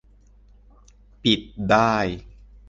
[1.23, 1.93] ปิดได้